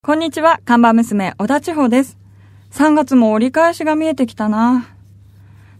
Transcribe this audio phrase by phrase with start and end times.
[0.00, 2.18] こんにちは、看板娘、小田千穂です。
[2.70, 4.86] 3月も折り返しが見えてきたな。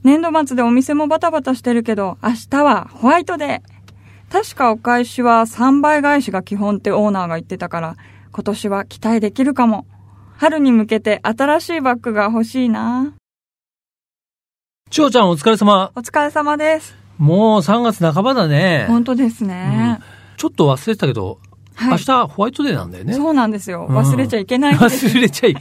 [0.02, 4.32] 年度末でお店もバタバタしてるけど、明日はホワイトデー。
[4.32, 7.96] 確かお返しは3倍返しが基本ってオーナーが言ってたから、
[8.32, 9.86] 今年は期待できるかも。
[10.36, 13.14] 春に向けて新しいバッグが欲しいな。
[14.90, 15.92] ちおちゃんお疲れ様。
[15.94, 16.96] お疲れ様です。
[17.18, 18.86] もう3月半ばだね。
[18.88, 20.00] 本当ですね。
[20.36, 21.38] ちょっと忘れてたけど、
[21.78, 23.14] はい明日ホワイトデーなんだよね。
[23.14, 23.86] そうなんですよ。
[23.88, 25.06] うん忘れちゃいけないんです。
[25.06, 25.56] 忘れちゃい。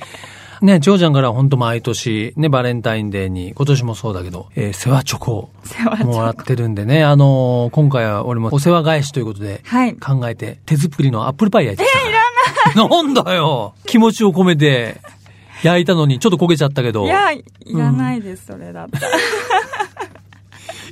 [0.59, 5.51] ね、ちおちゃんから本当毎年、ね、バレンタインデーに、今年もそうだけど、えー世話チョコを
[6.03, 9.95] もらってるんでね、あのー今回は俺もお世話返しということで、はい。
[9.95, 11.99] 考えて、手作りのアップルパイ焼いてきた。
[12.07, 12.19] え、いら
[12.83, 14.99] ないなんだよ気持ちを込めて、
[15.61, 17.05] 焼いたのにちょっと焦げちゃったけど。
[17.05, 17.43] いや、い
[17.75, 19.07] らないです、それだったら。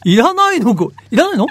[0.04, 0.76] いらないの？
[0.76, 1.48] こいらないの？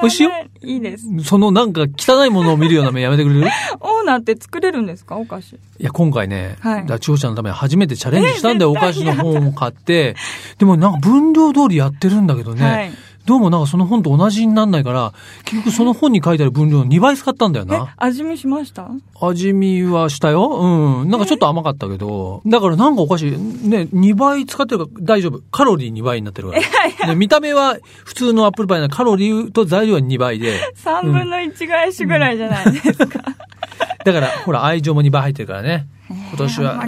[0.00, 0.30] 美味しいよ。
[0.62, 1.04] いいです。
[1.24, 3.46] そのなんか汚いものを見るような目やめてくれる？
[3.80, 5.16] オーナーって作れるんですか？
[5.16, 5.52] お菓子。
[5.54, 6.86] いや、今回ね、はい。
[6.86, 10.16] だちおちゃんのために初めてチャレンジしたんだよ、えお菓子の本を買って。
[10.58, 12.92] でもなんか分量通りやってるんだけどね、はい
[13.24, 15.12] どうもなんかその本と同じになんないから、
[15.44, 18.90] 結局その本に書いてある分量の2倍使ったんだよえな。、味見しました？
[19.20, 20.48] 味見はしたよ。
[20.48, 21.10] うん。
[21.10, 22.42] なんかちょっと甘かったけど。
[22.46, 25.40] だからなんかお菓子、ね、2倍使ってるから大丈夫。
[25.52, 26.56] カロリー2倍になってるか
[27.00, 27.06] ら。
[27.08, 30.58] ね見た目は普通のアップルパイなカロリーと材料は2倍で。
[30.84, 33.20] ?3 分の1返しぐらいじゃないですか。
[34.04, 35.86] だから、ほら、愛情も2倍入ってるからね。
[36.10, 36.84] 今年は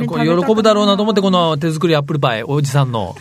[0.47, 3.15] 喜ぶだろうなと思って、この手作りアップルパイ、おじさんの。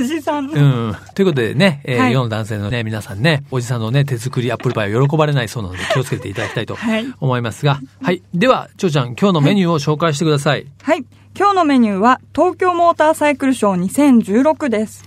[0.00, 0.88] おじさんうの。
[0.90, 0.96] ん。
[1.14, 7.80] ということでね、えーはい世の男性のね、皆さんね、おじさんのね、手作りアップルパイを喜ばれないそうなので気をつけていただきたいとはい思いますが。
[8.02, 8.22] はい。
[8.34, 10.66] では、ちょうちゃん、今日のメニューを紹介してください。
[10.82, 11.04] はい。
[11.38, 15.04] 今日のメニューは、東京モーターサイクルショー2016です。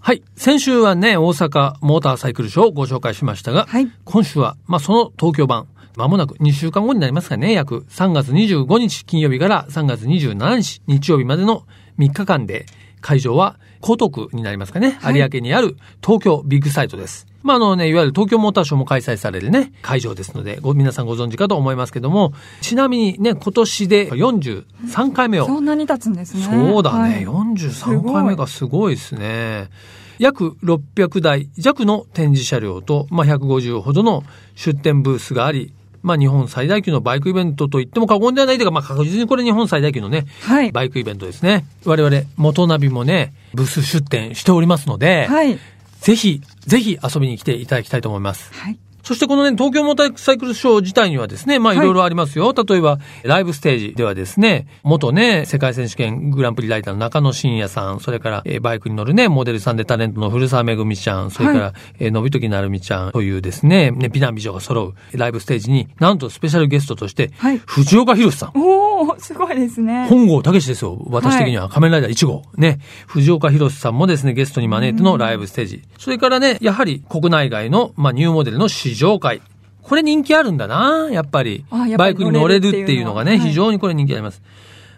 [0.00, 0.22] はい。
[0.36, 5.66] 先週はね、大阪モーターサイクルショーをご紹介しましたが、はい今週は、まあ、その東京版、
[5.96, 11.64] まもなく2週間後になりますかね、約3月25日金曜日から3月27日日曜日までの
[11.98, 12.66] 3日間で、
[13.00, 17.26] 会場は江東区になりますかね、はい有明にある東京ビッグサイトです。
[17.42, 26.42] まあ、あのね、いわゆる東京モーターショーも開催されるね、会場ですので、ご、皆さんご存知かと思いますけども、ちなみにね、今年で43回目をそんなに経つんですね。
[26.42, 26.98] そうだね。
[26.98, 29.70] はい43回目がすごいですね。
[30.18, 34.24] 約600台弱の展示車両と、まあ、150ほどの
[34.56, 35.72] 出展ブースがあり、
[36.02, 40.72] まあ、日本最大級のバイクイベントと言っても過言ではないというか、まあ、確実にこれ日本最大級のね、はい。
[40.72, 41.66] バイクイベントですね。
[41.84, 45.58] 我々、元ナビもね、ブース出展しておりますので、はい。
[46.00, 48.52] ぜひ、ぜひ遊びに来ていただきたいと思います。
[48.54, 48.78] はい。
[49.08, 52.52] そしてこのね、東京モーターサイクルショー自体にはですね、まあはいいろいろありますよ。
[52.52, 68.52] 例えば、ライブステージではですね、元ね、世界選手権グランプリライターの中野真也さん、それから、えーバイクに乗るね、モデルさんでタレントの古澤めぐみちゃん、それから、はえーのびときなるみちゃんというですね、ね、美男美女が揃うライブステージに、なんとスペシャルゲストとして、はい藤岡弘さん。
[68.60, 70.06] おー、すごいですね。
[70.10, 71.02] 本郷武史ですよ。
[71.08, 72.42] 私的には仮面ライダー1号。
[72.58, 72.78] ね。
[73.06, 75.82] 藤岡弘さんもですね、ゲストに招いてのライブステージ。
[75.98, 79.40] それからね、やはり国内外の、まあ、ニューモデルの試乗会。
[79.82, 81.64] これ人気あるんだな、やっぱり。
[81.70, 84.42] ぱりバイクに乗れるっていうのがね、非常にこれ人気あります。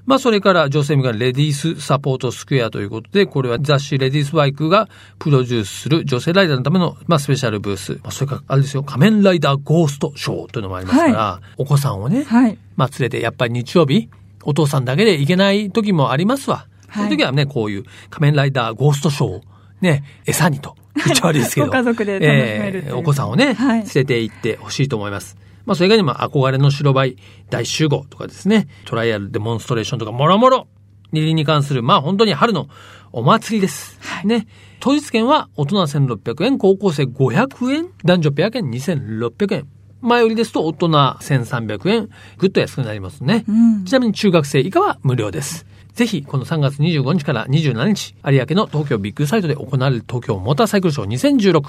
[0.06, 4.88] まあ、それから女性向けのレディースサポートスクエアということで、これは雑誌レディースバイクが
[5.18, 7.92] プロデュースする女性ライダーのための、まあ、スペシャルブース。
[8.02, 12.58] まあ、それから、あれですよ、仮面ライダーゴーストショーというのもありますから、お子さんをね、はい。
[12.76, 14.08] まあ、連れて、やっぱり日曜日、
[14.42, 16.66] お父さんだけで行けない時もありますわ。
[16.94, 19.42] そういう時はね、こういう仮面ライダーゴーストショーを
[19.80, 21.66] ね、餌にと言っちゃ悪いですけど。
[21.68, 25.36] ご家族で楽しめるえーお子さんをね、はい連れて行ってほしいと思います。
[25.66, 27.16] まあ、それ以外にも憧れの白バイ
[27.50, 30.66] 大集合とかですね、トライアルデモンストレーションとかもろもろ、
[31.12, 32.68] 二輪に関する、まあ本当に春の
[33.12, 33.98] お祭りです。
[34.24, 34.46] ね。
[34.80, 39.66] 当日券は大人1600円、高校生500円、男女ペア券2600円。
[40.00, 42.08] 前売りですと大人1300円、
[42.38, 43.44] ぐっと安くなりますね。
[43.46, 45.66] うんちなみに中学生以下は無料です。
[46.00, 51.62] ぜひ、この3月25日から27日、有明の東京ビッグサイトで行われる東京モーターサイクルショー2016。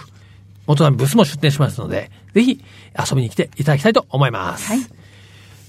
[0.68, 2.64] 元並ブースも出展しますので、ぜひ
[2.98, 4.68] 遊びに来ていただきたいと思います。
[4.68, 4.80] はい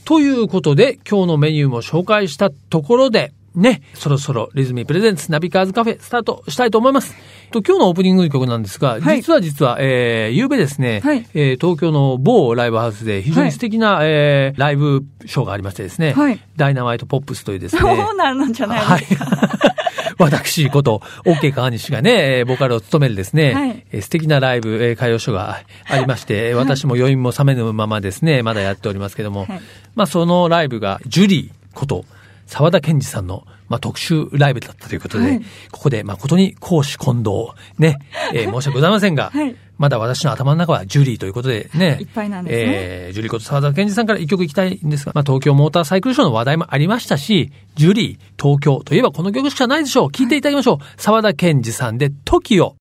[0.05, 7.15] ということで、今日のメニューも紹介したところで、ね、そろそろリズミプレゼンツナビカーズカフェスタートしたいと思います。
[7.51, 9.17] と今日のオープニング曲なんですが、はい。
[9.19, 11.27] 実は実は、えー、夕べですね、はい。
[11.35, 16.41] えー東京の某ライブハウスで非常に素敵な、えーライブショーがありましてですね、はい。
[16.57, 19.25] ダイナマイトポップスというですね、 そうなんじゃないですか。
[19.27, 19.39] はい。
[20.19, 23.85] 私こと、OK 川西がね、えーボーカルを務めるですね、はい。
[23.93, 29.61] えー素敵なライブ、えー歌謡ショーがありまして、私も余韻も冷めぬままですね、まだやっておりますけども、はい。
[29.95, 32.05] まあそのライブが、ジュリーこと、
[32.53, 35.41] 沢田健二さんの、まあ、特集ライブだったということで、はい
[35.71, 37.97] ここで誠に公私混同、ね、
[38.35, 41.97] えー申し訳ございませんが、はいまだ私の頭の中はジュリーということでね。
[41.99, 50.13] いっぱいなんですねえージュリーこと沢田健二さんから一曲いきたいんですが、まあ東京モーターサイクルショーの話題もありましたし、ジュリー、東京といえばこの曲しかないでしょう。
[50.13, 50.79] 聴いていただきましょう。
[50.99, 52.75] 沢田健二さんで TOKIO。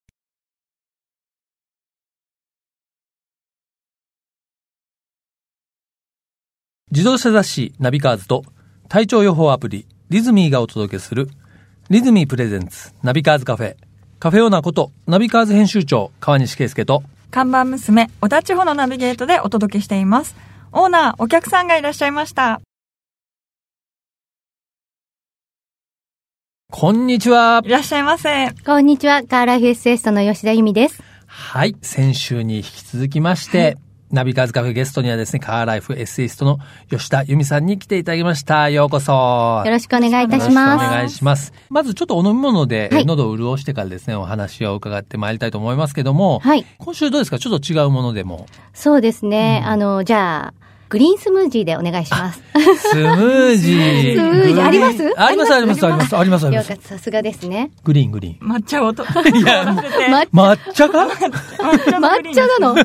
[6.91, 8.43] 自動車雑誌ナビカーズと
[8.91, 11.29] 体調予報アプリリズミーがお届けする
[11.89, 13.77] リズミープレゼンツナビカーズカフェ
[14.19, 17.01] カフェオーナーことナビカーズ編集長川西圭介と
[17.31, 20.35] 看板娘、小田地方のナビゲートでお届けしています。
[20.73, 22.59] オーナー、お客さんがいらっしゃいました。
[26.69, 28.49] こんにちはいらっしゃいませ。
[28.65, 31.01] こんにちは、カーライフエッセイストの吉田由美です。
[31.27, 33.77] はい先週に引き続きまして、
[34.11, 36.59] ナビカーズカフェゲストにはですねカーライフエッセイストの
[36.89, 40.91] 吉田由美さんに来ていただきましたようこそよろしくお願いいたしよろしくおます。
[40.91, 41.53] 願いします。
[41.69, 46.65] まずちょっとお飲み物で、はい喉を潤してからですね、お話を伺ってまいりたいと思いますけども、はい。
[46.77, 47.39] 今週どうですか？
[47.39, 48.45] ちょっと違うものでも。
[48.73, 49.63] そうですね。
[49.65, 50.60] あの、じゃあ、
[50.91, 52.41] グリーンスムージーでお願いします。
[52.91, 54.15] スムージー。
[54.15, 55.13] スムージーあります？
[55.17, 56.73] あります、あります、あります、あります、ありますよか。
[56.73, 57.71] った、さすがですね。
[57.85, 58.51] グリーン、グリーン。
[58.57, 59.03] 抹茶をと。
[59.03, 59.05] い
[59.41, 61.07] や、抹抹茶か？
[61.07, 62.75] 抹茶なの？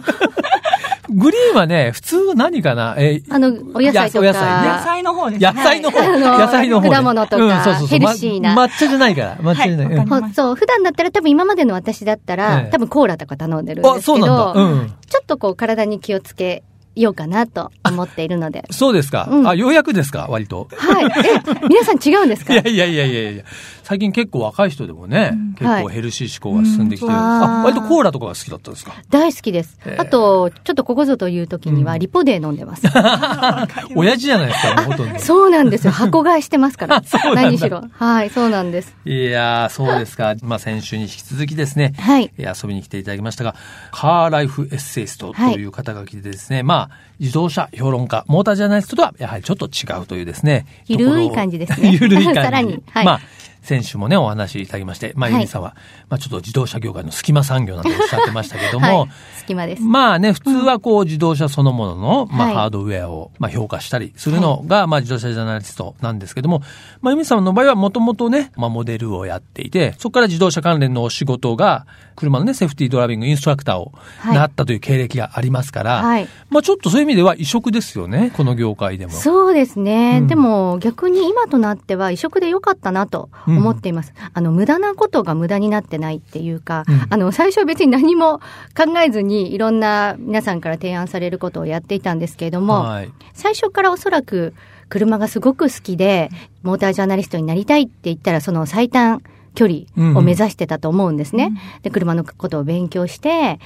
[1.09, 2.95] グリーンはね、普通何かな？
[2.97, 5.49] えあの、お野菜とお野菜の方ですね。
[5.53, 5.99] 野菜の方、
[6.39, 10.33] 野菜の方、果物とかヘルシーなま抹茶じゃないから、抹茶じゃない。
[10.33, 14.55] そう、普段だったら多分今までの私だったら、ええ多分コーラとか頼んでるんですけあ、そうなんだ。
[14.55, 14.95] ど、うん。
[15.09, 16.63] ちょっとこう体に気をつけ
[16.97, 18.65] ようかなと思っているので。
[18.73, 19.29] そうですか。
[19.31, 20.69] うんあ、ようやくですか割と。
[20.77, 21.05] はい。
[21.65, 22.55] え、皆さん違うんですか？
[22.55, 23.45] いやいやいやいやいや
[23.85, 27.13] 最近結構若い人でもね、結構ヘルシー思考が進んできてる。
[27.13, 28.95] うんあ、割とコーラとかが好きだったんですか？
[29.11, 29.97] 大好きですえ。
[29.99, 32.83] えあと、ちょっとここぞという時にはリポデー飲んでます。
[33.95, 35.19] 親父じゃないですか、ほとんど。
[35.21, 35.93] そうなんですよ。
[35.93, 37.03] 箱買いしてますから。
[37.35, 37.85] 何しろ。
[37.93, 38.95] はい、そうなんです。
[39.05, 40.35] いやー、そうですか。
[40.43, 42.31] まあ先週に引き続きですね、はい。
[42.39, 43.55] えー遊びに来ていただきましたが、
[43.91, 46.86] カーライフエッセイストという肩書きでですね、まあ、
[47.19, 50.67] 自動車評論家、モータージャーナリストとはやはりちょっと違うというですね。
[50.87, 52.41] ゆるい感じですね ゆるい感じ。
[52.43, 53.21] さらにはいまあ、
[53.67, 55.75] 先週もね、お話しいただきまして、まあ、はいゆみさんは、
[56.09, 59.09] まあ、ちょっと自動車業界の隙間産業なんておっしゃってましたけども、 はい。
[59.39, 59.83] 隙間です。
[59.83, 66.63] まあね、普通はこう自動車そのものの、まあはいハードウェアを、まあ評価したりするのが、まあ自動車ジャーナリストなんですけども、
[67.03, 76.29] まあユミさんの場合はもともとね、まあモデルをやっていて、そこから自動車関連のお仕事が、車のね、セーフティードライビングインストラクターをはいなったという経歴がありますから、はい。
[76.51, 79.13] まあちょっとそういう意味では異色ですよね、この業界でも。
[79.13, 80.21] そうですね。
[80.21, 84.13] うんでも逆に今となっては移植で良かったなと思っています。
[84.33, 88.41] あの、無駄なことが無駄になってないっていうか、うんあの、最初は別に何も
[88.77, 93.13] 考えずにいろんな皆さんから提案されることをやっていたんですけれども、はい。
[93.33, 94.55] 最初からおそらく
[94.89, 96.31] 車がすごく好きで、
[96.63, 99.23] モータージャーナリストになりたいって言ったら、その最短
[99.55, 101.53] 距離を目指してたと思うんですね。
[101.83, 103.59] で、車のことを勉強して、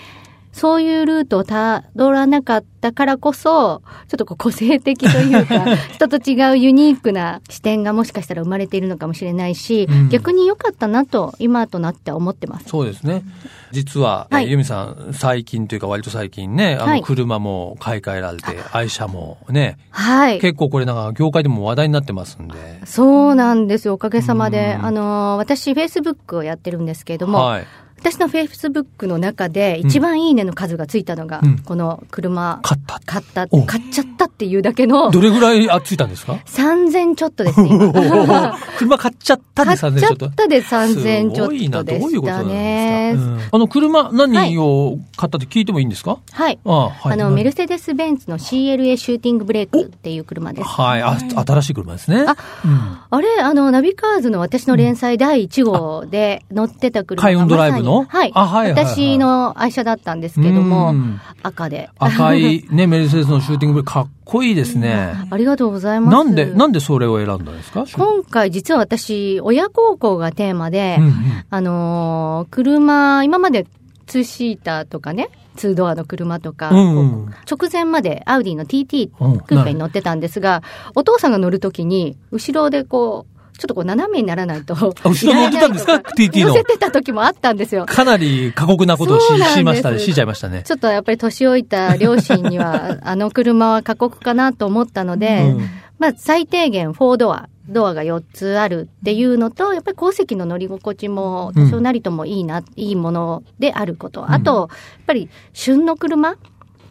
[0.53, 5.65] そういうルートをたどらなかったからこそ、ちょっとこう個性的というか、
[5.95, 12.69] 人と違うユニークな視点がもしかしたら生まれているのかもしれないし、うん逆に良かったなと、今となって思ってます。
[12.69, 13.23] そうですね。
[13.71, 20.41] 実は、えーはいユミさん、最近というか割と最近ね、あの、はい車も買い替えられて、愛車もね、はい。
[20.41, 22.55] 結構これなんか業界でも話題になってますんで。
[22.85, 23.95] そうなんですよ。
[23.95, 24.77] おかげさまで。
[24.81, 27.67] うんあの、私、Facebook をやってるんですけれども、はい。
[28.01, 33.01] 私のフェイスブックの中で一番いいねの数がついたのが、うんこの車買った。
[33.05, 37.69] 買った、お買っちゃったっていうだけのどれぐらいあついたんですか？3000ちょっとですね。
[37.71, 40.27] 今車買っちゃったで3000 買っちゃちょっと。
[40.27, 43.33] ったで3000ちょっすごいなとでどういうことなんしたですか、ね。
[43.35, 46.59] うんあの、車何を買ったって聞いてもいいんですか、はい。
[46.65, 47.13] ああはい。
[47.13, 50.69] あの、メルセデス・ベンツの CLA シューティングブレークっていう車です。
[50.69, 51.03] はい。
[51.03, 52.25] あ、新しい車ですね。
[52.27, 58.33] あうんあれ、あの、ナビカーズの私の連載第1号で乗ってた車が開運ドライブのまさにはい。
[58.35, 61.91] あはいはいはい私の愛車だったんですけどうも、ん赤で。
[61.99, 65.15] 赤い ね、メルセデスのシューティングブレかっこいいですね。
[65.31, 66.15] ありがとうございます。
[66.15, 67.85] なんで、なんでそれを選んだんですか？
[67.93, 71.15] 今回実は私、親孝行がテーマで、うんうん
[71.51, 73.67] あのー車、今まで
[74.07, 80.63] ツーシーターとかね、ツードアの車とか、うんうん直前までアウディの TT うんクーペに乗ってたんですが、
[80.95, 84.75] お父さんが乗るときに、後ろでこう、ちょっとこう斜めにならないと。
[84.75, 87.85] あ後ろ乗ってたんですか？TT の乗せてた時もあったんですよ。
[87.85, 89.99] かなり過酷なことをししましたね。
[89.99, 90.63] しちゃいましたね。
[90.65, 104.33] ちょっとやっぱり年老いた両親には、あの車は過酷かなと思ったので、うんまあ最低限4ドア、ドアが4つあるっていうのと、やっぱり後席の乗り心地も多少なりともいいな、いいものであること。
[104.33, 106.37] あと、やっぱり旬の車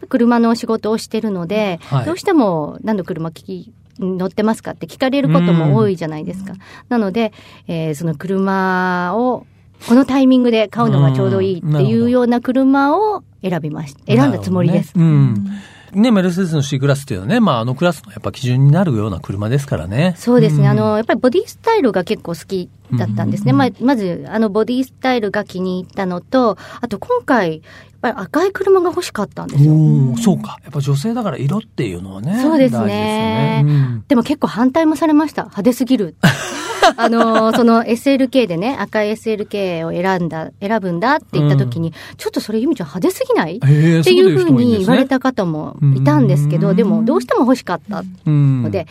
[0.08, 4.72] 車の仕事をしてるので、はいどうしても何の車聞き、乗ってますか？
[4.72, 6.54] って聞かれることも多いじゃないですか。
[6.88, 7.32] なので、
[7.68, 9.46] えーその車を
[9.88, 14.00] このタイミングで買うのがちょうどいいっていうような車を選びました。
[14.06, 14.96] 選んだつもりです。
[14.98, 15.46] ね、うん。
[15.92, 20.14] ね、メルセデスの C クラスっていうのはね、まあ、あのクラスのやっぱ基準になるような車ですからね。
[20.18, 20.64] そうですね。
[20.64, 23.52] うん、あの、やっぱりボディスタイルが結構好きだったんですね。
[23.54, 27.62] まあ、まず、あの、ボディスタイルが気に入ったのと、あと今回、
[28.00, 29.72] ぱり赤い車が欲しかったんですよ。
[29.72, 30.58] おそうか。
[30.62, 32.40] やっぱ女性だから色っていうのはね。
[32.40, 33.62] そうですね。
[33.66, 35.42] で、ねうん、も結構反対もされました。
[35.42, 36.16] 派手すぎる。
[36.96, 43.56] あの、その SLK でね、赤い SLK を選んだ、選ぶんだって言った時に、うん、ちょっとそれ由美ちゃん派手すぎない？
[43.56, 43.66] って
[44.12, 48.86] いうふうに言われた方もいたんですけど、でもどうしても欲しかったので、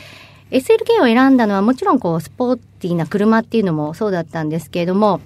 [0.52, 5.22] SLK を選んだのはもちろんこう、スポーティーな車っていうのもそうだったんですけれども、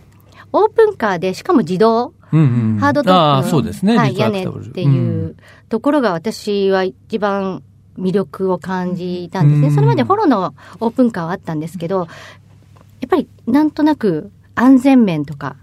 [0.52, 5.36] オープンカーで、しかも自動、うんうん、ハードトップの、そうですね、はい、屋根っていう
[5.70, 7.62] ところが私は一番
[7.98, 9.72] 魅力を感じたんですね。
[9.72, 12.08] それまでフォローのオープンカーはあったんですけど、
[13.02, 15.56] やっぱりなんとなく安全面とか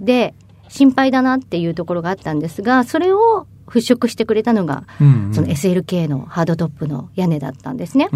[0.00, 0.34] で
[0.68, 8.08] 心配だなっていうところがあったんですが、それを払拭してくれたのが、うんうん、その SLK のハードトップの屋根だったんですね。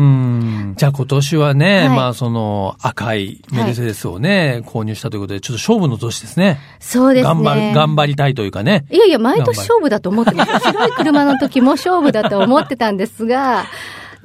[0.77, 6.59] じゃあ今年はね、はい、まあその赤いメルセデスをね、はい、購入したということで、ちょっと勝負の年ですね。
[6.79, 7.35] そうですね。
[7.35, 8.85] 頑張る、頑張りたいというかね。
[8.91, 10.61] いやいや、毎年勝負だと思ってました。
[10.61, 13.65] 白い車の時も勝負だと思ってたんですが、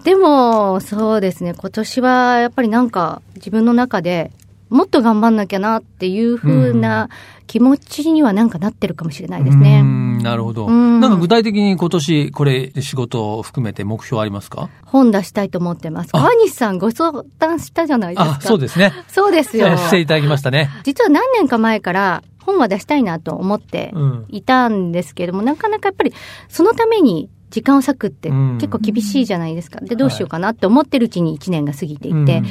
[0.03, 4.31] でも、そうですね、今年はやっぱりなんか自分の中で
[4.69, 7.09] もっと頑張んなきゃなっていうふうな
[7.47, 9.83] 気持ちにはなんかなってるかもしれないですね。
[10.25, 10.69] なるほど。
[10.69, 14.69] なんか具体的に今年これ仕事を含めて目標ありますか？
[14.85, 16.11] 本出したいと思ってます。
[16.11, 18.41] 川西さんご相談したじゃないですか。
[18.41, 18.91] そうですね。
[19.07, 19.75] そうですよ。
[19.77, 20.69] していただきましたね。
[20.83, 23.93] 実は何年か前から本は出したいなと思って
[24.29, 26.13] いたんですけども、うん、なかなかやっぱり
[26.49, 29.79] そのために時間を割くって結構厳しいじゃないですか。
[29.81, 32.45] で、どうしようかなって思ってるうちに1年が過ぎていて、うん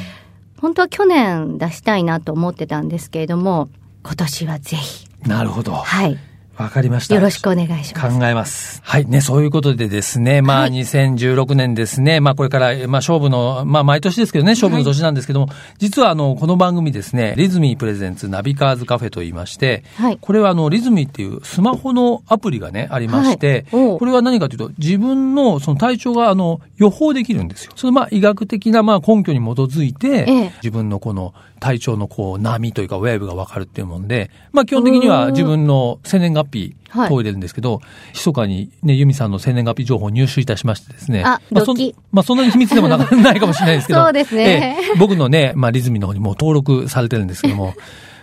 [0.65, 3.69] 本当は去年出したいなと思ってたんですけれども、
[4.03, 5.07] 今年はぜひ。
[5.21, 5.73] なるほど。
[5.73, 6.17] はい。
[6.57, 7.15] わかりました。
[7.15, 8.17] よろしくお願いします。
[8.17, 8.81] 考えます。
[8.83, 9.05] はい。
[9.05, 27.73] ね、そういうことでですね、まあ、2016年ですね、まあ、これから、まあ、勝負の、まあ、毎年ですけどね、勝負の年なんですけども、はい、実は、あの、この番組ですね、リズミープレゼンツナビカーズカフェと言いまして、はい、これは、あの、リズミーっていうスマホのアプリがね、ありまして、はい、これは何かというと、自分の、その体調が、あの、予報できるんですよ。
[27.75, 31.33] その、まあ、医学的な、まあ、根拠に基づいて、ええ、自分のこの、
[31.65, 37.81] 体調のこう波というかウェーブがわかるっていうもんで、まあ基本的には自分の生年月日問いれるんですけど、はい、
[38.13, 41.23] 密かにね、ユミさんの生年月日情報を入手いたしましてですね。
[41.25, 41.73] あ、まあそ、
[42.11, 44.03] まあそんなに秘密でもなないかもしれないですけど。
[44.05, 47.73] そうですね、え僕のね、まあリズミの方にもう登録されてるんですけども、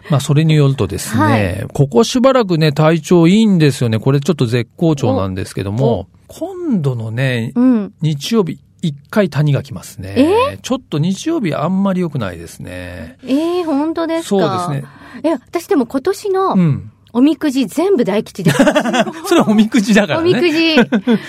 [0.08, 3.98] まあ、それによるとですね、はい、ここしばらくね、体調いいんですよね。
[3.98, 10.14] これちょっと絶好調なんですけども、今度のね、うん、日曜日、一回谷が来ますね。
[10.16, 10.54] え？
[10.56, 13.16] ー、ちょっと日曜日あんまり良くないですね。
[13.24, 14.28] ええー、本当ですか？
[14.28, 14.90] そうですね。
[15.24, 18.56] え、私でも今年の、うんおみくじ全部大吉です。
[19.28, 20.30] それはおみくじだからね。
[20.30, 20.76] おみくじ。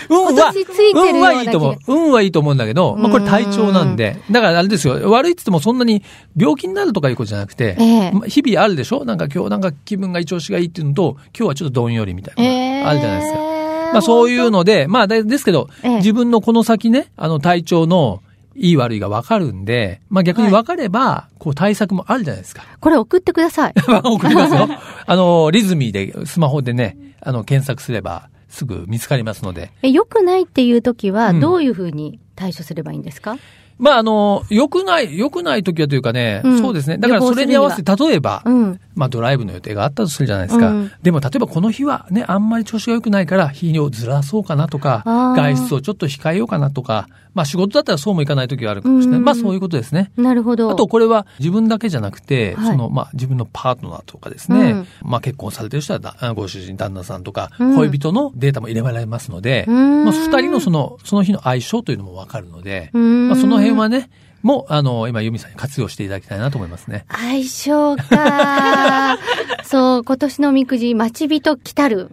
[0.09, 0.53] 運 は、
[0.93, 1.77] 運はいいと思う。
[1.89, 4.17] 運はいいと思うんだけど、まあこれ体調なんで。
[4.31, 5.11] だからあれですよ。
[5.11, 6.01] 悪いって言ってもそんなに
[6.37, 9.03] 病気になるとかいうことじゃなくて、えー、日々あるでしょ？
[9.03, 12.43] なんか今日なんか気分が調子がいいっていうのと、今日はちょっとどんよりみたいな。
[12.45, 13.39] えー、あるじゃないですか。
[13.93, 18.21] まあそういうので、まあですけど、ええ、自分のこの先ね、あの体調の
[18.55, 22.63] いい悪いが分かるんで、まあ逆に分かれば、こう対策もあるじゃないですか。
[22.79, 23.73] これ送ってください。
[24.03, 24.67] 送りますよ。
[25.05, 29.71] あの、リズミーで、スマホでね、あの、検索すれば、すぐ見つかりますので。
[29.81, 33.39] え、良くないっていう時は、どういうふうに対処すればいいんですか、うん
[33.79, 36.97] まあ、あの、良くない、良くない時はというかね、うん、そうですね。
[36.97, 40.69] だからそれに合わせて、例えば、うん、まあ、ドライブの予定があったとするじゃないですか。
[40.69, 45.03] うん、でも、例えばこの日はね、あんまり調子が良くないから、日をずらそうかなとか、
[45.35, 49.19] 外出をちょっと控えようかなとか、まあ、仕事だったらそうもいかない時があるかもしれない。
[49.19, 50.11] まあ、そういうことですね。
[50.17, 50.69] なるほど。
[50.69, 64.09] あと、これは自分だけじゃなくて、はい、その、まあ、自分のパートナーとかですね、まあ、結婚されてる人は、ご主人、旦那さんとか、恋人のデータも入れられますので、まあ、二人のその、その日の相性というのもわかるので、まあ、その辺はね、
[64.43, 67.05] も、あの、今、ユミさんに活用していただきたいなと思いますね。
[67.09, 69.17] 相性か。
[69.63, 72.11] そう、今年のおみくじ、待ち人来たる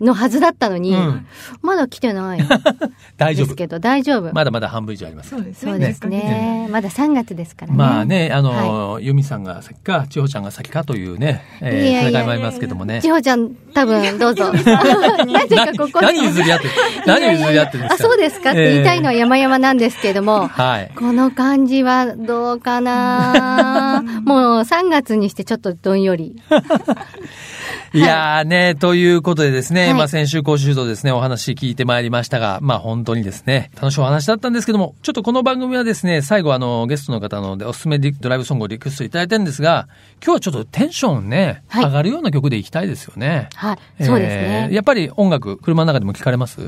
[0.00, 1.26] のはずだったのに、うん、
[1.62, 2.40] まだ来てない。
[3.16, 3.46] 大丈夫。
[3.46, 4.32] ですけど、大丈夫。
[4.34, 5.30] まだまだ半分以上あります。
[5.30, 5.72] そうですね。
[5.72, 6.68] そうですね。
[6.70, 7.78] まだ3月ですからね。
[7.78, 13.00] まあね、あの、はい、ユミさんが先か、千穂ちゃんが先かというね、えー、戦いもありますけどもね。
[13.00, 14.52] 千穂ちゃん、多分、どうぞ。
[14.52, 16.70] なぜかここ何譲り合ってる
[17.06, 20.90] 何譲り合ってるんですかあ、そうですかって言いたいのは山々なんですけれども、はい。
[20.94, 24.02] この感じはどうかな？
[24.26, 26.34] もう3月にしてちょっとどんより。
[27.94, 39.86] いやーね、ということでですね、はいまあ先週、今週とですね、お話聞いてまいりましたが、まあ本当にですね、楽しいお話だったんですけども、ちょっとこの番組はですね、最後あの、ゲストの方のでおすすめドライブソングをリクエストいただいてるんですが、
[40.20, 43.48] 今日はちょっとテンションね、はい上がるような曲でいきたいですよね。
[43.54, 44.04] はい。
[44.04, 44.68] そうですね。
[44.70, 46.58] えーやっぱり音楽、車の中でも聞かれます？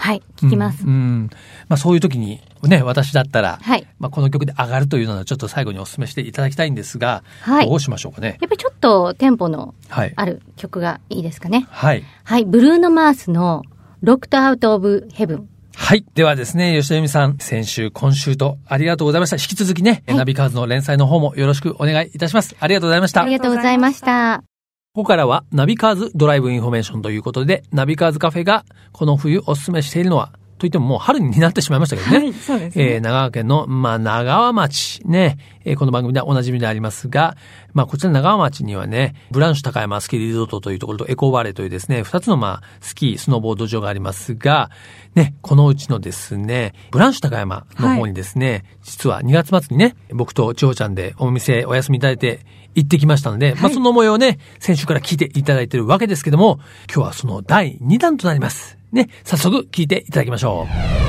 [0.00, 0.22] はい。
[0.36, 0.82] 聞きます。
[0.84, 0.90] うん。
[0.90, 1.30] うん
[1.68, 8.38] まあそういう時に、ね、私だったら、はいまあこの曲で上がるというのはちょっと最後にお勧めしていただきたいんですが、はいどうしましょうかね。
[8.40, 10.12] やっぱりちょっとテンポのはい。
[10.16, 11.66] ある曲がいいですかね。
[11.70, 12.02] はい。
[12.24, 12.44] はい。
[12.46, 13.62] ブルーノ・マースの
[14.02, 15.44] Locked Out of Heaven。
[15.76, 16.04] はい。
[16.14, 19.36] ではですね、吉田由美さん、先週、今週とありがとうございました。
[19.36, 22.56] 引き続きね、はいナビカーズの連載の方もよろしくお願いいたします。
[22.58, 23.22] ありがとうございました。
[23.22, 24.49] ありがとうございました。
[24.92, 32.18] ここからはナビカーズドライブインフォメーションということで、ナビカーズカフェがこの冬お勧めしているのは、といってももう春になってしまいましたけどね。
[32.18, 32.94] はいそうですね。
[32.94, 35.00] えー神奈川県の、まあ、長川町。
[35.04, 37.36] ね、えーこの番組ではおなじみでありますが、
[37.72, 44.70] まあ、こちら長川町にはね、ブランシュ高山スキーリゾートというところとエコーバレーというですね、二つのまあ、スキー、スノーボード場がありますが、
[45.14, 52.40] ね、このうちのですね、ブランシュ高山の方にですね、実は2月末にね、僕と千穂ちゃんでお店お休みいただいて
[52.74, 56.60] 行ってきましたので、まあその模様をね、先週から聞いていただいているわけですけども、
[56.92, 58.78] 今日はその第2弾となります。
[58.92, 61.00] ね、早速聞いていただきましょう。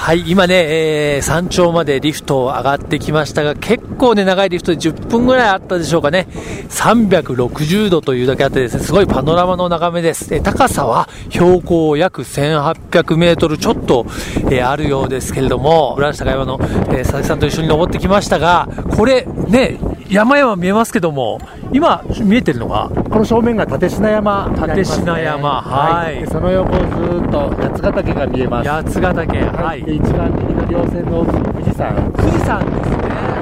[0.00, 6.26] はい、今ね、えー山頂までリフトを上がってきましたが、結構ね、長いリフトで10分ぐらいあったでしょうかね。
[6.70, 10.34] 360度というだけあってですね、すごいパノラマの眺めです。
[10.34, 14.06] えー高さは標高約1800メートルちょっと、
[14.46, 19.78] えーあるようですけれども、ブランシュ高山の、えー佐々木さんと一緒に登ってきましたが、これね、
[20.10, 21.40] 山々見えますけども、
[21.72, 28.68] 今見えてるのが、この正面が立科山ね、立科山はいでその横をずーっと八ヶ岳が見えます。
[28.68, 29.38] 八ヶ岳。
[29.38, 29.84] はい。
[29.84, 32.96] で一番右の稜線の富士山、富士山ですね。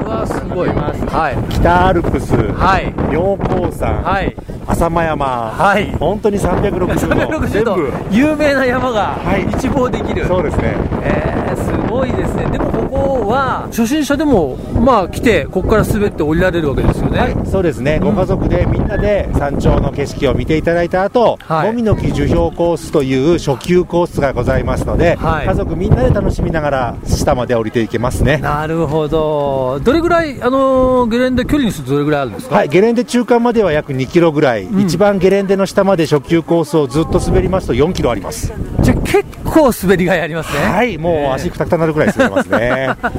[0.04, 0.68] うわ、すごい。
[0.68, 1.52] はい。
[1.54, 2.92] 北アルプス、はい。
[3.10, 4.36] 妙高山、はい。
[4.66, 10.74] 浅間山、はい本当に360度、360度全部、有名な山がはい一望できる、そうですね。
[11.02, 21.68] えー、すごいですねでもここは初心者でもまあ来てここから滑って降りられるわけですよね、はい、そうですね、ご家族でみんなで山頂の景色を見ていただいた後、はい。
[21.68, 25.46] もみの木樹氷コースという初級コースがございますので、はい。
[25.46, 28.38] 家族みんなで楽しみながら下まで降りていけますね。
[28.38, 29.80] なるほど。
[29.82, 32.56] どれぐらいあのーゲレンデ距離にするとどれぐらいあるんですか？
[32.56, 38.52] はい、ゲレンデ中間までは約2キロぐらい、一番ゲレンデの下まで初級コースをずっと滑りますと4キロあります。
[38.80, 40.60] じゃあ結構滑りがいありますね。
[40.64, 42.90] はい、もう足くたくたになるぐらい滑れますね。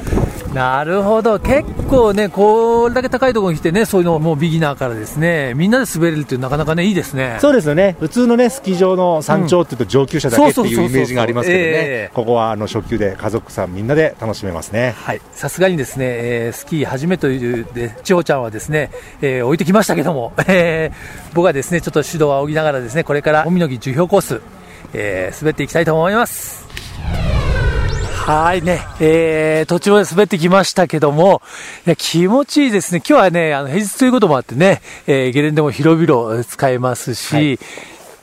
[0.53, 14.95] なるほど結構ねこれだけ高いところに来てねそういうのもうビギナーからですねみんなで滑れるっていうなかなかねいいですねそうですよね、普通のね、スキー場の山頂っていうと上級者だけっていうイメージがありますけどえねえ、ここはあの初級で家族さんみんなで楽しめますね。
[14.97, 15.21] はい。
[15.33, 24.41] さすがにですね、えースキー初めというで、千穂ちゃんはですね、えー置いてきましたけども、えー僕はですね、ちょっと指導を仰ぎながらですね、これから、もみの木樹氷コース、
[24.93, 26.68] えー滑っていきたいと思います。
[28.29, 31.41] はいね、えー、途中まで滑ってきましたけども、
[31.87, 32.99] いや、気持ちいいですね。
[32.99, 37.59] 今日はね、あの、平日ということもあってね、えーゲレンデも広々使えますし、はい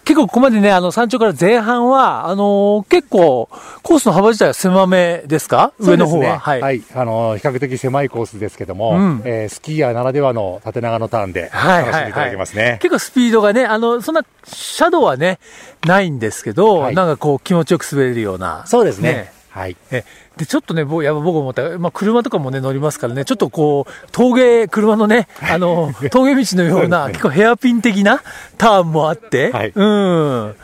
[0.04, 3.48] 結構ここまでね、あの、山頂から前半は、あのー結構、
[3.82, 5.72] コースの幅自体は狭めですか？
[5.80, 6.38] 上の方は。
[6.38, 12.78] はい、はい、あの比較的狭いコースですけども、うんえースキーヤーならではの縦長のターンではい楽しんでいただけますね。
[12.80, 15.40] 結構スピードがね、あの、そんな、シャドウはね、
[15.84, 18.62] ないんですけど、はいなんかこう気持ちよく滑れるような。
[18.66, 19.32] そうですね。
[19.56, 19.76] はい。
[19.90, 20.04] え
[20.36, 28.22] で、ちょっとね、僕、やっぱ僕思った、まあ、車とかもね、乗りますからね、ちょっとこう、峠、車のね、あの、 峠道のような、結構ヘアピン的な
[28.58, 29.72] ターンもあって、はい。
[29.74, 30.54] うん。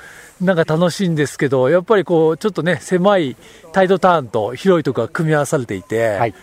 [0.43, 3.35] なんか楽しいんですけど、やっぱりこう、ちょっとね、狭い
[3.73, 6.35] タイトターンと広いところが組み合わされていて、はい。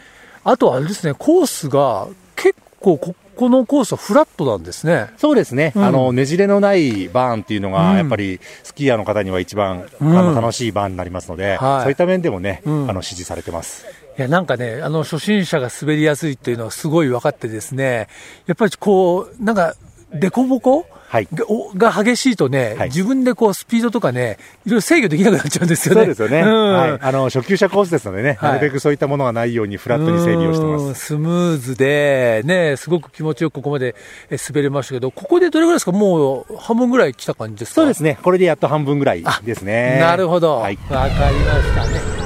[0.44, 5.12] あとはあれですね、コースが結構こ、このコースはフラットなんですね。
[5.16, 5.86] そうですね、うん。
[5.86, 7.74] あのねじれのないバーンっていうのうん。
[7.74, 10.18] が、やっぱりスキーヤーの方には一番、うん。
[10.18, 11.82] あの楽しいバーンになりますので、はい。
[11.84, 12.90] そういった面でもね、うん。
[12.90, 13.86] あの支持されてます。
[14.18, 18.10] いや、なんかね、あの、初心者が滑りやすいっていうのはすごい分かってですね、
[18.46, 19.74] やっぱりこう、なんか、
[20.14, 21.28] 凸凹はい。
[21.76, 22.90] が激しいとね、はい。
[22.90, 26.02] 自分でこう、スピードとかね、いろいろ制御できなくなっちゃうんですよね。
[26.06, 26.74] そうですよね、うん。
[26.74, 28.52] はい、あの初級者コースですのでね、はい。
[28.54, 30.86] なるべくそういったものがないようにフラットに整備をしてます。
[30.86, 30.96] うん。
[30.96, 33.96] スムーズで、ね、すごく気持ちよくここまで
[34.30, 35.92] え滑れましたけど、ここでどれぐらいですか？
[35.92, 37.82] もう半分ぐらい来た感じですか？
[37.82, 39.98] そうですね、これでやっと半分ぐらいですね。
[40.00, 40.58] なるほど。
[40.58, 40.78] わ、はい。
[40.78, 42.19] かりましたね。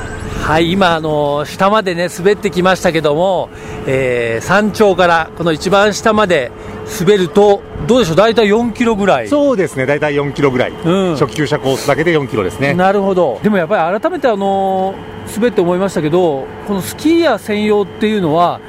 [0.44, 3.50] はい、今、あの、下までね、滑ってきましたけども、
[3.88, 6.52] えー山頂からこの一番下まで
[7.00, 9.30] 滑ると、どうでしょう、大体4キロぐらい。
[9.30, 12.74] そうですね、大体4キロぐらい、ん初級者コースだけで4キロですね。
[12.74, 13.40] なるほど。
[13.42, 14.96] でもやっぱり改めてあの、
[15.34, 18.60] 滑って思いましたけど、このスキーヤー専用っていうのは、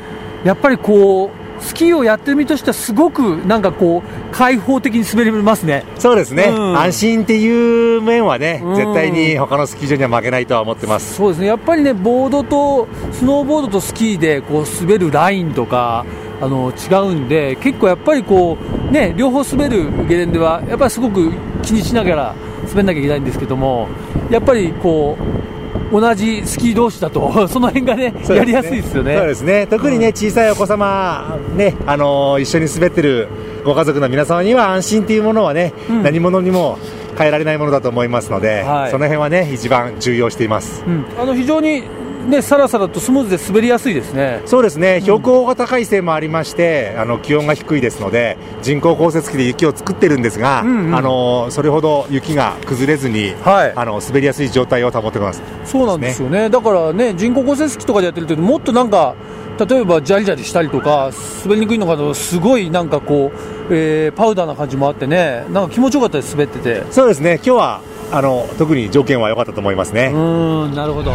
[0.45, 5.85] やっぱりこう、スキーをやってる身としてはすごくなんかこう開放的に滑れますね。
[5.99, 6.79] そうですね、うん。
[6.79, 8.77] 安心っていう面はね、うん。
[8.77, 11.15] 絶対に他のスキー場には負けないとは思ってます。
[11.15, 11.47] そうですね。
[11.47, 16.05] やっぱりねボードとスノーボードとスキーでこう滑るラインとか
[16.41, 22.35] あの違うんで結構やっぱりこうね両方滑るゲレンデはやっぱりすごく気にしながら
[22.69, 23.89] 滑んなきゃいけないんですけども
[24.31, 25.45] やっぱりこう
[25.93, 28.15] 同じスキー同士だと その辺がねね。
[28.37, 29.17] やりやすいですよね。
[29.17, 29.67] そうですね。
[29.69, 33.29] 特にね、小さいお子様、ね、あのー一緒に滑ってる
[33.65, 36.03] ご家族の皆様には安心っていうものはね、うん。
[36.03, 36.79] 何者にも
[37.17, 38.91] 変えられないものだと思いますので、はい。
[38.91, 40.85] その辺はね、一番重要しています。
[40.87, 41.05] うん。
[41.21, 41.85] あの非常に
[42.25, 55.43] ねさらさらとスムーズで滑りやすいですねそうですね、標高が高いせいもありまして、あの気温が低いですので、人工降雪機で雪を作ってるんですが、うんうんあのそれほど雪が崩れずに、はいあの滑りやすい状態を保ってます。
[55.65, 59.15] そうなんですよね、だからね、人工降雪機とかでやってると、もっとなんか、
[59.59, 61.11] 例えばジャリジャリしたりとか、
[61.45, 66.83] 滑りにくいのかと、すごいなんかこう、えーパウダーな感じもあってね、なんか気持ちよかったです、滑ってて。
[66.91, 67.81] そうですね、今日は
[68.13, 70.11] あの特に条件は良かったと思いますね。
[70.13, 71.13] うーん、なるほど。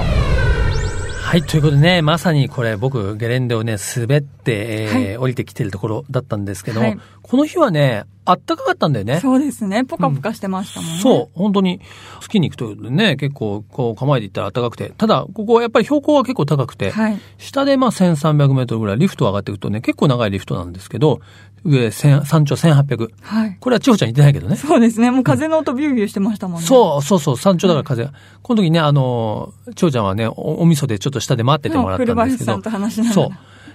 [1.29, 9.19] はい、ということでね、まさにこれ僕、ゲレンデをね、滑って、えー降りてきてるところだったんですけども、はいこの日はね、あったかかったんだよね。
[9.19, 9.85] そうですね。
[9.85, 10.99] ポカポカしてましたもんね。
[10.99, 11.79] そう、本当に、
[12.21, 17.19] スキーに行くとね、結構、こう、構えていったら暖かくて、ただ、ここはやっぱり標高が結構高くて、はい。
[17.37, 21.21] 下でまあ1300メートルぐらい、リフト上がっていくとね、結構長いリフトなんですけど、
[21.63, 23.09] 上1000山頂1800。
[23.21, 23.57] はい。
[23.59, 24.55] これは千穂ちゃん言ってないけどね。
[24.55, 25.11] そうですね。
[25.11, 26.67] もう風の音ビュービューしてましたもんね。
[26.67, 28.13] そうそうそう、山頂だから風が。
[28.41, 32.69] この時ね、あの、千穂ちゃんはね、おお味噌でちょっと下で待っててもらったんですけどさんと。
[32.69, 33.13] 話しながら。
[33.13, 33.29] そう。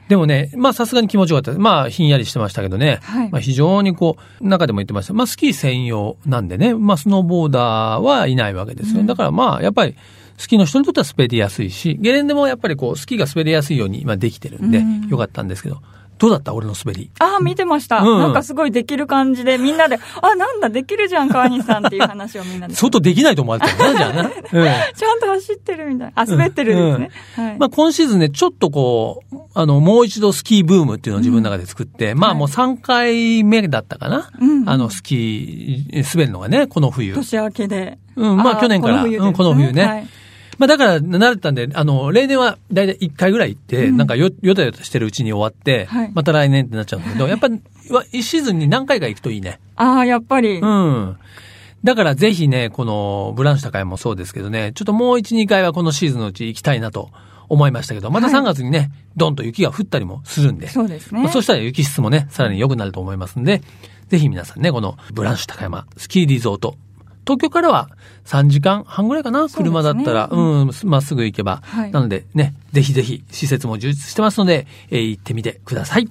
[0.09, 1.59] でもね、まあさすがに気持ちよかった。
[1.59, 2.99] まあひんやりしてましたけどね。
[3.03, 5.14] はいまあ非常にこう、中でも言ってました。
[5.14, 9.03] まあスキー専用なんでね、まあスノーボーダーはいないわけですよ。
[9.05, 9.94] だからまあやっぱり、
[10.37, 15.81] スキーの人にとっては滑りやすいし、ゲレンデもやっぱりこう、スキーが滑りやすいように今できてるんで、うんよかったんですけど。
[16.24, 16.54] どうだった？
[16.54, 17.10] 俺の滑り。
[17.18, 17.98] ああ、見てました。
[17.98, 22.74] うんなんかすごいできる感じで、みんなで、あ、なんだ、できるじゃん、川西さんっていう話をみんなで。
[22.74, 24.22] 相当できないと思われてるな、じゃあな。
[24.28, 24.30] うん。
[24.32, 26.12] ちゃんと走ってるみたいな。
[26.14, 27.10] あ、滑ってるですね。
[27.37, 27.56] はい。
[27.58, 34.30] まあ今シーズンね、ちょっとこう、あの、もう一度スキーブームっていうのを自分の中で作って、まあもう3回目だったかな？
[34.40, 37.14] うんあの、スキー、滑るのがね、この冬。
[37.14, 37.98] 年明けで。
[38.16, 39.82] うん、まあー去年から、この冬うん、この冬ね。
[39.84, 40.06] はい
[40.58, 49.60] まあだから慣れてたんで、あの、例年はだいたい1回ぐらい行って、なんかよ、よたよたしてるうちに終わって、はいまた来年ってなっちゃうんだけど、やっぱり、1シーズンに何回か行くといいね。
[49.76, 50.58] ああ、やっぱり。
[50.60, 51.16] うん。
[51.84, 57.10] だからぜひね、このブランシュ高山もそうですけどね、ちょっともう1、2回はこのシーズンのうち行きたいなと
[57.48, 61.22] 思いましたけど、またはい3月にね、ドンと雪が降ったりもするんで、そうですね。
[61.22, 63.60] まあ、そしたら雪質もね、さらに良くなると思いますんで、
[64.08, 66.76] ぜひ皆さんね、このブランシュ高山スキーリゾート、
[67.26, 67.88] 東京からは
[68.24, 71.62] 3時間半ぐらいかな、車だったら、うん、まっすぐ行けば。
[71.64, 76.08] はいなのでね、ぜひぜひ施設も充実してますので、えー行ってみてください。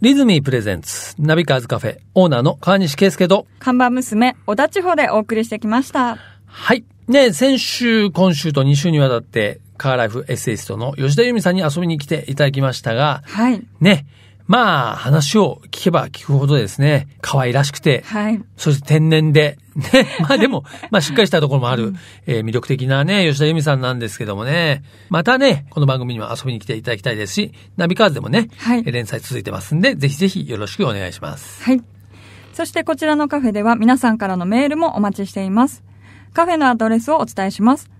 [0.00, 6.18] リズミープレゼンツ、ナビカーズカフェ、オーナーの川西圭介と、看板娘、小田地方でお送りしてきました。
[6.46, 6.84] はい。
[7.06, 13.62] ね、先週、今週と2週にわたって、カーライフエッセイストの吉田由美さんに遊びに来ていただきましたが、はい。
[13.80, 14.06] ね、
[14.46, 18.42] まあ、話を聞けば聞くほどですね、可愛らしくて、はい。
[18.56, 21.94] そして天然で、ね、 まあでも、まあしっかりしたところもある、
[22.26, 31.62] えー魅力的なね、吉田由美さんなんですけどもね、またね、この番組にも遊びに来ていただきたいですし、ナビカーズでもね、はいえー連載続いてますんで、ぜひぜひよろしくお願いします。
[31.62, 31.82] はい。
[32.52, 35.82] そしてこちらのカフェでは皆さんからのメールもお待ちしています。
[36.34, 37.90] カフェのアドレスをお伝えします。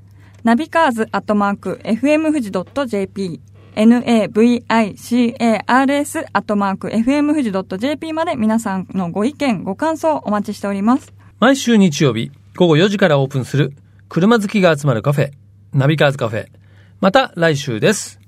[0.45, 3.41] ナビカーズアットマーク FM 富士 .jp
[3.75, 11.15] navicars アットマーク FM 富士 .jp まで皆さんのご意見、ご感想お待ちしております。
[11.41, 13.73] 毎週日曜日午後4時からオープンする
[14.09, 15.31] 車好きが集まるカフェ、
[15.73, 16.49] ナビカーズカフェ。
[17.01, 18.21] また来週です。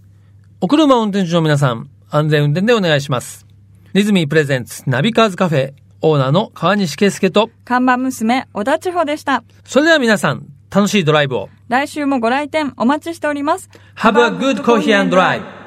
[0.61, 3.47] お車運転中の皆さん、安全運転でお願いします。
[3.93, 9.45] リズミープレゼンツナビカーズカフェ、オーナーの川西圭介と、看板娘、小田千穂でした。
[9.65, 11.51] それでは皆さん、楽しいドライブを。
[11.69, 13.71] 来週もご来店お待ちしております。
[13.97, 15.64] Have a good coffee and drive!